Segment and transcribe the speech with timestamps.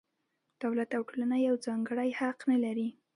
[0.63, 2.89] دولت او ټولنه یو ځانګړی حق نه لري.